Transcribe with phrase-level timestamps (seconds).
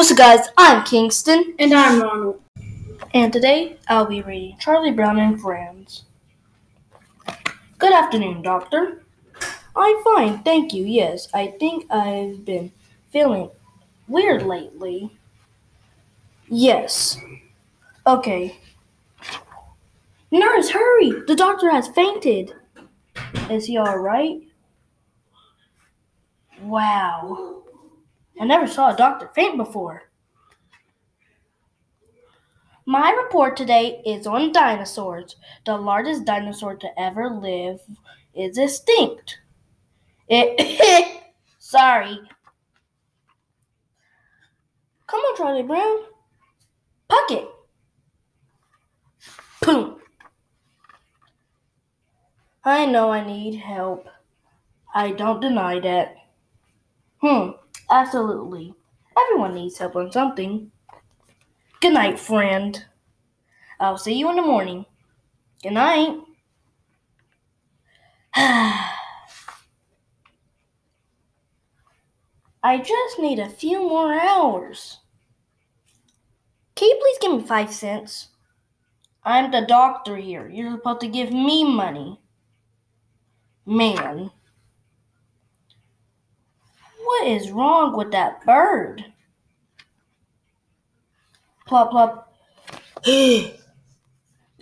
[0.00, 0.48] What's up, guys?
[0.56, 2.40] I'm Kingston, And I'm Ronald.
[3.12, 6.04] and today I'll be reading Charlie Brown and Friends.
[7.76, 9.02] Good afternoon, Doctor.
[9.76, 10.86] I'm fine, thank you.
[10.86, 12.72] Yes, I think I've been
[13.10, 13.50] feeling
[14.08, 15.18] weird lately.
[16.48, 17.18] Yes.
[18.06, 18.56] Okay.
[20.30, 21.12] Nurse, hurry!
[21.26, 22.54] The doctor has fainted.
[23.50, 24.40] Is he alright?
[26.62, 27.64] Wow.
[28.40, 30.04] I never saw a doctor faint before.
[32.86, 35.36] My report today is on dinosaurs.
[35.66, 37.80] The largest dinosaur to ever live
[38.34, 39.38] is extinct.
[40.26, 41.22] It
[41.58, 42.18] sorry.
[45.06, 45.98] Come on, Charlie Brown.
[47.08, 47.48] Puck it.
[49.60, 50.00] Boom.
[52.64, 54.08] I know I need help.
[54.94, 56.16] I don't deny that.
[57.18, 57.50] Hmm,
[57.90, 58.74] absolutely.
[59.18, 60.70] Everyone needs help on something.
[61.80, 62.84] Good night, friend.
[63.78, 64.86] I'll see you in the morning.
[65.62, 66.18] Good night.
[72.62, 74.98] I just need a few more hours.
[76.74, 78.28] Can you please give me five cents?
[79.24, 80.48] I'm the doctor here.
[80.48, 82.20] You're supposed to give me money.
[83.66, 84.30] Man.
[87.20, 89.04] What is wrong with that bird?
[91.66, 92.32] Plop plop.
[93.06, 93.12] now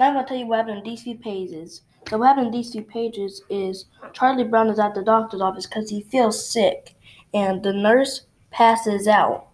[0.00, 1.82] I'm gonna tell you what happened in these few pages.
[2.08, 5.66] So what happened in these few pages is Charlie Brown is at the doctor's office
[5.66, 6.96] because he feels sick,
[7.32, 9.50] and the nurse passes out.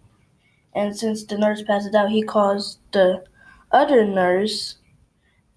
[0.73, 3.23] And since the nurse passes out, he calls the
[3.71, 4.77] other nurse,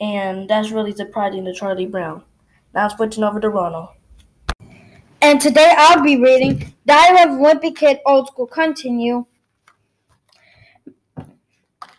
[0.02, 2.24] and that's really surprising to Charlie Brown.
[2.74, 3.88] Now I'm switching over to Ronald.
[5.20, 9.26] And today I'll be reading Diary of Wimpy Kid Old School Continue.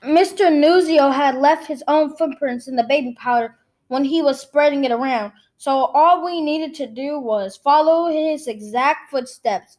[0.01, 0.49] Mr.
[0.49, 3.57] Nuzio had left his own footprints in the baby powder
[3.89, 8.47] when he was spreading it around, so all we needed to do was follow his
[8.47, 9.77] exact footsteps.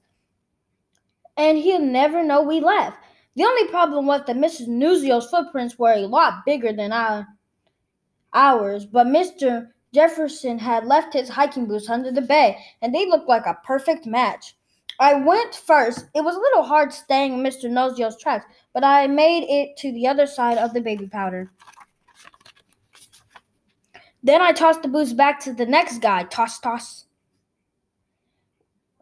[1.39, 2.99] And he'll never know we left.
[3.37, 4.69] The only problem was that Mrs.
[4.69, 7.27] Nuzio's footprints were a lot bigger than our,
[8.35, 9.69] ours, but Mr.
[9.93, 14.07] Jefferson had left his hiking boots under the bed, and they looked like a perfect
[14.07, 14.55] match.
[15.01, 16.07] I went first.
[16.15, 17.71] It was a little hard staying in Mr.
[17.71, 21.51] Nuzio's tracks, but I made it to the other side of the baby powder.
[24.23, 26.25] Then I tossed the boots back to the next guy.
[26.25, 27.07] Toss, toss.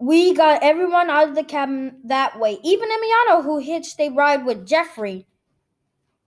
[0.00, 4.46] We got everyone out of the cabin that way, even Emiliano, who hitched a ride
[4.46, 5.26] with Jeffrey.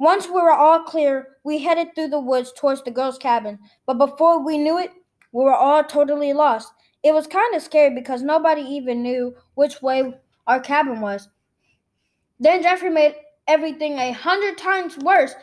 [0.02, 3.60] Once we were all clear, we headed through the woods towards the girls' cabin.
[3.86, 4.90] But before we knew it,
[5.32, 6.74] we were all totally lost.
[7.04, 10.12] It was kind of scary because nobody even knew which way
[10.48, 11.30] our cabin was.
[12.40, 13.14] Then Jeffrey made
[13.48, 15.36] everything a hundred times worse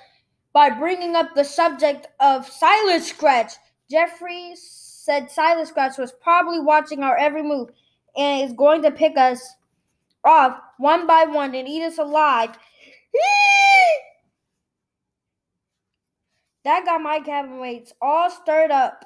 [0.53, 3.53] by bringing up the subject of Silas Scratch.
[3.89, 7.69] Jeffrey said Silas Scratch was probably watching our every move
[8.17, 9.55] and is going to pick us
[10.25, 12.59] off one by one and eat us alive.
[16.69, 19.03] That got my cabin mates all stirred up,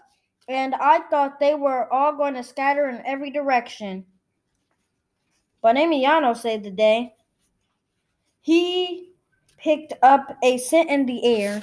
[0.48, 4.04] and I thought they were all going to scatter in every direction.
[5.60, 7.14] But Emiliano saved the day.
[8.40, 9.12] He
[9.58, 11.62] picked up a scent in the air.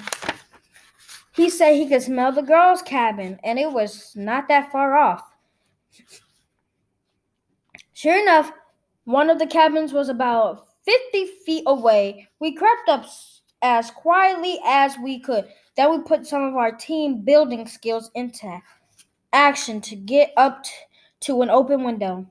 [1.36, 5.26] He said he could smell the girls' cabin, and it was not that far off.
[7.92, 8.54] Sure enough,
[9.04, 12.30] one of the cabins was about 50 feet away.
[12.40, 13.06] We crept up
[13.62, 15.46] as quietly as we could.
[15.80, 18.62] Then we put some of our team building skills into
[19.32, 20.72] action to get up t-
[21.22, 22.28] to an open window.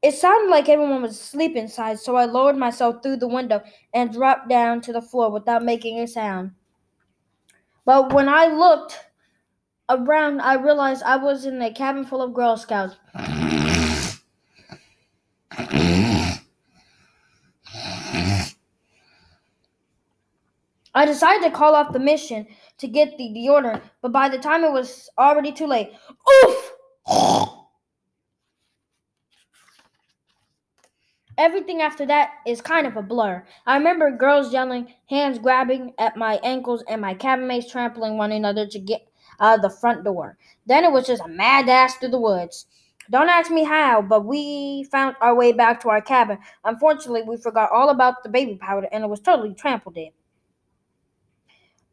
[0.00, 3.60] It sounded like everyone was asleep inside, so I lowered myself through the window
[3.92, 6.52] and dropped down to the floor without making a sound.
[7.84, 8.98] But when I looked
[9.90, 12.96] around, I realized I was in a cabin full of Girl Scouts.
[20.94, 22.46] I decided to call off the mission
[22.78, 25.92] to get the deodorant, but by the time it was already too late.
[26.44, 26.72] Oof!
[31.38, 33.46] Everything after that is kind of a blur.
[33.66, 38.32] I remember girls yelling, hands grabbing at my ankles, and my cabin mates trampling one
[38.32, 39.08] another to get
[39.40, 40.36] out of the front door.
[40.66, 42.66] Then it was just a mad dash through the woods.
[43.10, 46.38] Don't ask me how, but we found our way back to our cabin.
[46.64, 50.10] Unfortunately, we forgot all about the baby powder, and it was totally trampled in.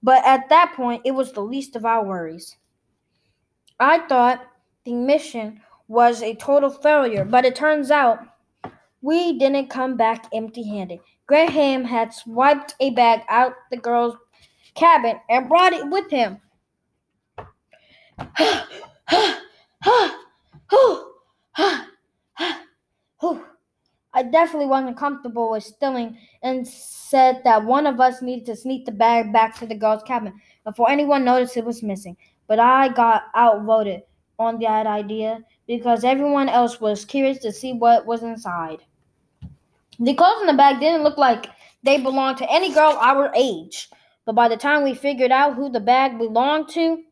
[0.08, 2.56] But at that point, it was the least of our worries.
[3.78, 4.42] I thought
[4.86, 5.60] the mission
[5.90, 8.20] was a total failure, but it turns out
[9.02, 11.02] We didn't come back empty handed.
[11.28, 14.16] Graham had swiped a bag out the girl's
[14.76, 16.40] cabin and brought it with him.
[24.32, 28.92] Definitely wasn't comfortable with stealing and said that one of us needed to sneak the
[28.92, 30.34] bag back to the girl's cabin
[30.64, 32.18] before anyone noticed it was missing.
[32.48, 34.04] But I got outvoted
[34.40, 38.84] on that idea because everyone else was curious to see what was inside.
[40.00, 41.48] The clothes in the bag didn't look like
[41.84, 43.90] they belonged to any girl our age,
[44.26, 47.04] but by the time we figured out who the bag belonged to,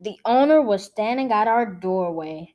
[0.00, 2.54] the owner was standing at our doorway.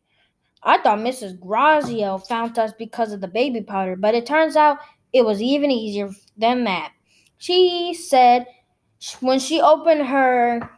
[0.64, 1.40] I thought Mrs.
[1.40, 4.80] Grazio found us because of the baby powder, but it turns out
[5.14, 6.92] it was even easier than that.
[7.38, 8.46] She said
[9.22, 10.70] when she opened her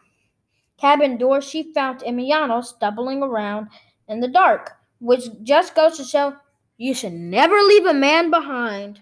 [0.78, 3.68] cabin door, she found Emiliano stumbling around
[4.08, 4.70] in the dark,
[5.00, 6.36] which just goes to show
[6.76, 9.00] you should never leave a man behind.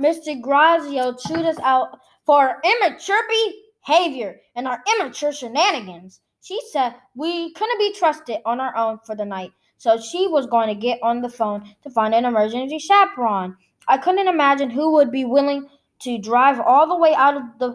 [0.00, 0.40] Mr.
[0.40, 3.22] Grazio chewed us out for our immature
[3.84, 6.20] behavior and our immature shenanigans.
[6.42, 10.46] She said we couldn't be trusted on our own for the night, so she was
[10.46, 13.56] going to get on the phone to find an emergency chaperone.
[13.86, 15.68] I couldn't imagine who would be willing
[16.00, 17.74] to drive all the way out of the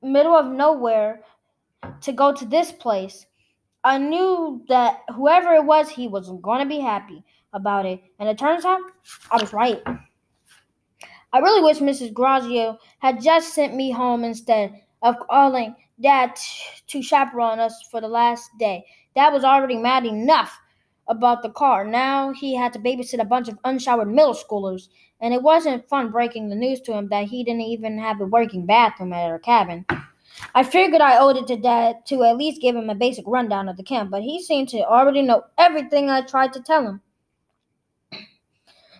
[0.00, 1.20] middle of nowhere
[2.00, 3.26] to go to this place.
[3.84, 7.22] I knew that whoever it was, he was going to be happy
[7.52, 8.00] about it.
[8.18, 8.80] And it turns out
[9.30, 9.82] I was right.
[11.30, 12.14] I really wish Mrs.
[12.14, 16.38] Grazio had just sent me home instead of calling Dad
[16.86, 18.84] to chaperone us for the last day.
[19.14, 20.58] Dad was already mad enough
[21.08, 21.84] about the car.
[21.84, 24.88] Now he had to babysit a bunch of unshowered middle schoolers,
[25.20, 28.26] and it wasn't fun breaking the news to him that he didn't even have a
[28.26, 29.86] working bathroom at our cabin.
[30.54, 33.68] I figured I owed it to Dad to at least give him a basic rundown
[33.68, 37.00] of the camp, but he seemed to already know everything I tried to tell him.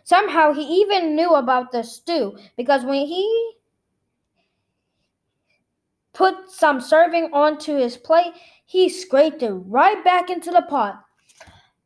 [0.04, 3.52] Somehow he even knew about the stew because when he
[6.18, 8.34] put some serving onto his plate,
[8.66, 11.04] he scraped it right back into the pot.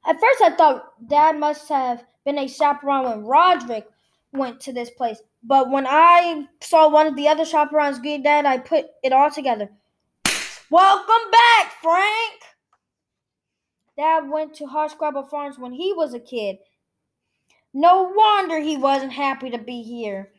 [0.06, 3.86] At first, I thought Dad must have been a chaperone when Roderick
[4.32, 8.46] went to this place, but when I saw one of the other chaperones greet Dad,
[8.46, 9.68] I put it all together.
[10.70, 12.40] Welcome back, Frank!
[13.98, 16.56] Dad went to Hardscrabble Farms when he was a kid.
[17.74, 20.32] No wonder he wasn't happy to be here.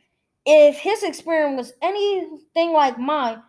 [0.44, 3.40] If his experience was anything like mine,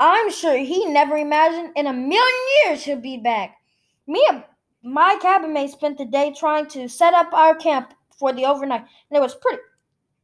[0.00, 3.58] I'm sure he never imagined in a million years he'd be back.
[4.06, 4.42] Me and
[4.82, 8.80] my cabin mate spent the day trying to set up our camp for the overnight,
[8.80, 9.60] and it was pretty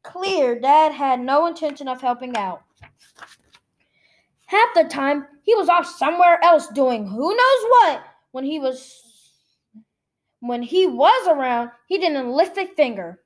[0.03, 2.63] clear Dad had no intention of helping out.
[4.47, 8.05] Half the time, he was off somewhere else doing who knows what.
[8.33, 9.03] When he was
[10.41, 13.21] when he was around, he didn't lift a finger.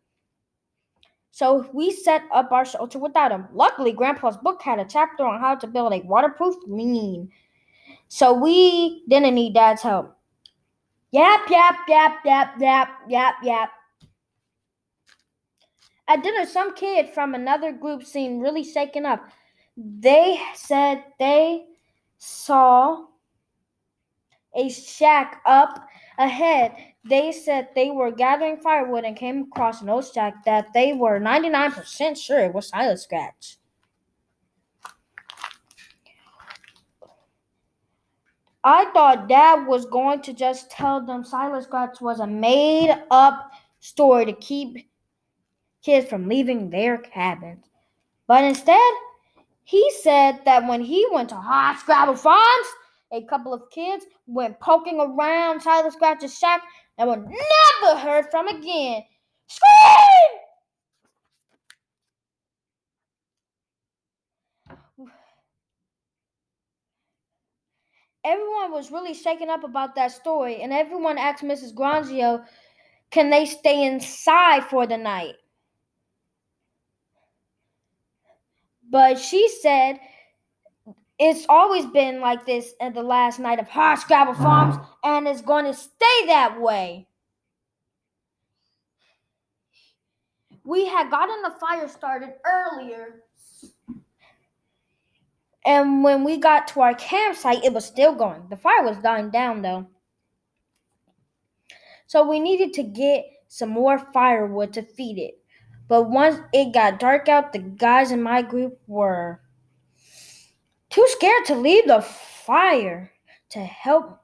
[1.30, 3.46] So we set up our shelter without him.
[3.52, 7.30] Luckily, Grandpa's book had a chapter on how to build a waterproof lean.
[8.08, 10.16] So we didn't need Dad's help.
[11.12, 13.70] Yap, yap, yap, yap, yap, yap, yap.
[16.08, 19.30] At dinner, some kid from another group seemed really shaken up.
[19.76, 21.66] They said they
[22.18, 23.06] saw
[24.54, 25.86] a shack up
[26.20, 30.93] ahead they said they were gathering firewood and came across an old shack that they
[30.93, 33.56] were 99% sure it was Silas Scratch.
[38.62, 43.50] I thought Dad was going to just tell them Silas Scratch was a made up
[43.80, 44.90] story to keep
[45.83, 47.64] kids from leaving their cabins.
[48.26, 48.92] But instead,
[49.64, 52.66] he said that when he went to Hardscrabble Farms,
[53.12, 56.62] a couple of kids went poking around Silas Scratch's shack
[56.99, 59.02] and were never heard from again.
[59.47, 60.40] Scream!
[68.23, 71.75] Everyone was really shaken up about that story, and everyone asked Mrs.
[71.75, 72.45] Grazio,
[73.11, 75.37] can they stay inside for the night?
[78.90, 79.99] But she said
[81.20, 85.66] it's always been like this at the last night of Hardscrabble Farms, and it's going
[85.66, 87.06] to stay that way.
[90.64, 93.24] We had gotten the fire started earlier,
[95.66, 98.46] and when we got to our campsite, it was still going.
[98.48, 99.88] The fire was dying down though.
[102.06, 105.34] So we needed to get some more firewood to feed it.
[105.86, 109.40] But once it got dark out, the guys in my group were
[110.90, 113.11] too scared to leave the fire
[113.50, 114.18] to help.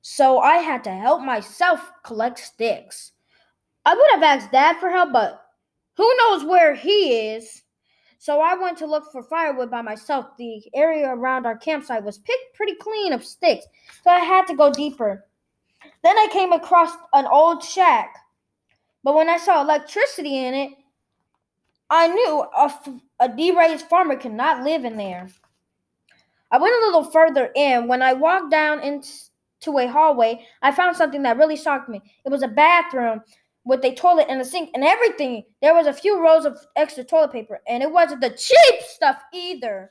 [0.00, 3.12] so I had to help myself collect sticks.
[3.84, 5.44] I would have asked Dad for help, but
[5.96, 7.62] who knows where he is?
[8.18, 10.36] So I went to look for firewood by myself.
[10.38, 13.66] The area around our campsite was picked pretty clean of sticks,
[14.02, 15.24] so I had to go deeper.
[16.02, 18.14] Then I came across an old shack,
[19.04, 20.72] but when I saw electricity in it,
[21.90, 22.72] I knew a,
[23.20, 25.28] a farmer could not live in there.
[26.50, 27.88] I went a little further in.
[27.88, 32.00] When I walked down into a hallway, I found something that really shocked me.
[32.24, 33.22] It was a bathroom
[33.64, 35.44] with a toilet and a sink and everything.
[35.60, 39.20] There was a few rows of extra toilet paper, and it wasn't the cheap stuff
[39.32, 39.90] either.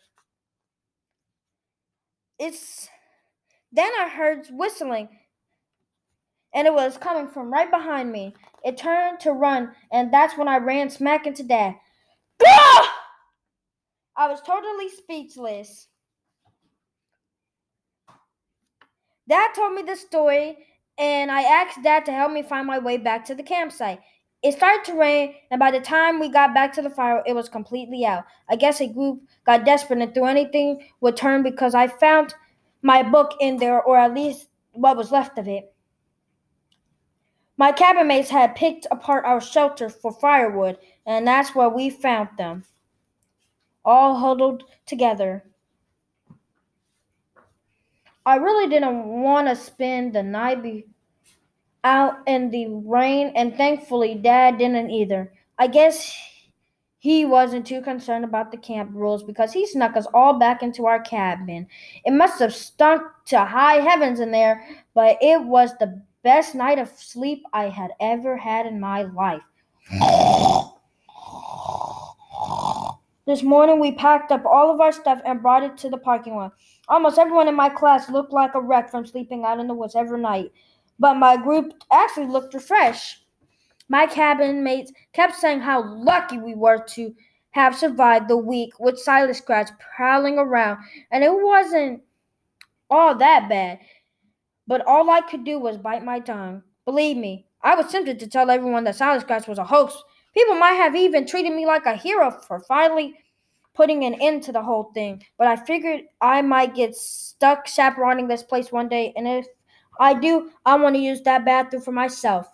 [2.39, 2.89] It's
[3.71, 5.09] then I heard whistling,
[6.53, 8.33] and it was coming from right behind me.
[8.63, 11.75] It turned to run, and that's when I ran smack into Dad.
[14.19, 15.87] I was totally speechless.
[19.29, 20.57] Dad told me the story,
[20.97, 23.99] and I asked Dad to help me find my way back to the campsite.
[24.43, 27.33] It started to rain, and by the time we got back to the fire, it
[27.33, 28.23] was completely out.
[28.49, 32.33] I guess a group got desperate and threw anything would turn because I found
[32.81, 35.73] my book in there, or at least what was left of it.
[37.57, 42.29] My cabin mates had picked apart our shelter for firewood, and that's where we found
[42.37, 42.63] them,
[43.83, 45.43] all huddled together.
[48.27, 50.85] I really didn't want to spend the night be-
[51.85, 55.31] out in the rain, and thankfully, Dad didn't either.
[55.57, 56.13] I guess
[56.99, 60.87] he wasn't too concerned about the camp rules because he snuck us all back into
[60.87, 61.67] our cabin.
[62.03, 64.61] It must have stunk to high heavens in there,
[64.93, 69.45] but it was the best night of sleep I had ever had in my life.
[73.27, 76.37] This morning, we packed up all of our stuff and brought it to the parking
[76.37, 76.53] lot.
[76.87, 79.97] Almost everyone in my class looked like a wreck from sleeping out in the woods
[79.97, 80.53] every night,
[80.97, 83.25] but my group actually looked refreshed.
[83.89, 87.13] My cabin mates kept saying how lucky we were to
[87.51, 90.79] have survived the week with Silas Scratch prowling around,
[91.11, 92.01] and it wasn't
[92.89, 93.79] all that bad.
[94.67, 96.63] But all I could do was bite my tongue.
[96.85, 100.01] Believe me, I was tempted to tell everyone that Silas Scratch was a hoax.
[100.37, 103.15] People might have even treated me like a hero for finally
[103.73, 105.23] putting an end to the whole thing.
[105.35, 109.47] But I figured I might get stuck chaperoning this place one day, and if
[109.99, 112.49] I do, I want to use that bathroom for myself.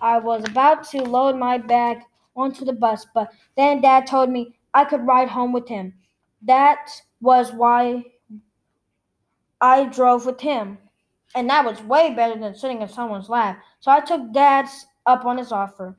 [0.00, 1.98] I was about to load my bag
[2.34, 5.94] onto the bus, but then Dad told me I could ride home with him.
[6.42, 6.88] That
[7.20, 8.02] was why
[9.60, 10.78] I drove with him.
[11.36, 13.62] And that was way better than sitting in someone's lap.
[13.78, 15.96] So I took Dad's up on his offer.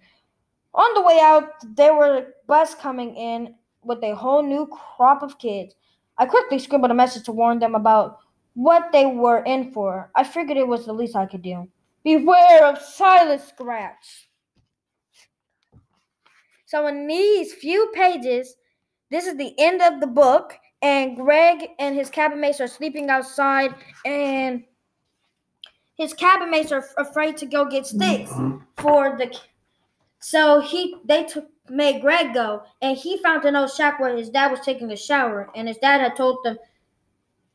[0.75, 5.23] On the way out, there were a bus coming in with a whole new crop
[5.23, 5.73] of kids.
[6.17, 8.19] I quickly scribbled a message to warn them about
[8.55, 10.11] what they were in for.
[10.15, 11.67] I figured it was the least I could do.
[12.03, 14.29] Beware of Silas Scratch.
[16.65, 18.55] So, in these few pages,
[19.09, 23.09] this is the end of the book, and Greg and his cabin mates are sleeping
[23.09, 24.63] outside, and
[25.95, 28.57] his cabin mates are afraid to go get sticks mm-hmm.
[28.77, 29.33] for the.
[30.19, 34.29] So he they took made Greg go, and he found an old shack where his
[34.29, 36.57] dad was taking a shower, and his dad had told them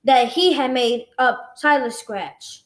[0.04, 2.64] that he had made up Silas Scratch.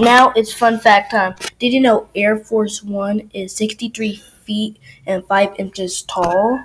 [0.00, 1.34] Now it's fun fact time.
[1.58, 6.58] Did you know Air Force One is 63 feet and 5 inches tall?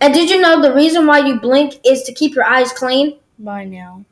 [0.00, 3.18] And did you know the reason why you blink is to keep your eyes clean?
[3.38, 4.04] By now.